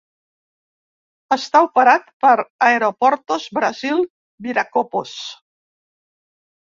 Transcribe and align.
Està 1.35 1.61
operat 1.65 2.09
per 2.25 2.33
Aeroportos 2.69 3.47
Brasil 3.59 4.01
Viracopos. 4.47 5.15